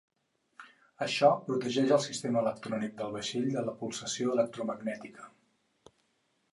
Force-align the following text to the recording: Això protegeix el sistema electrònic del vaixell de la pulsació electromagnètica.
Això 1.05 1.29
protegeix 1.49 1.93
el 1.99 2.01
sistema 2.07 2.43
electrònic 2.43 2.97
del 3.03 3.13
vaixell 3.19 3.47
de 3.59 3.67
la 3.71 3.79
pulsació 3.85 4.35
electromagnètica. 4.41 5.33